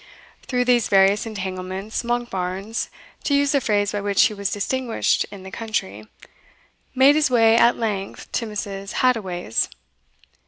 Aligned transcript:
Through 0.47 0.65
these 0.65 0.87
various 0.87 1.27
entanglements, 1.27 2.01
Monkbarns 2.01 2.89
(to 3.23 3.35
use 3.35 3.51
the 3.51 3.61
phrase 3.61 3.91
by 3.91 4.01
which 4.01 4.23
he 4.23 4.33
was 4.33 4.49
distinguished 4.49 5.27
in 5.29 5.43
the 5.43 5.51
country) 5.51 6.07
made 6.95 7.13
his 7.13 7.29
way 7.29 7.55
at 7.55 7.77
length 7.77 8.31
to 8.31 8.47
Mrs. 8.47 8.93
Hadoway's. 9.03 9.69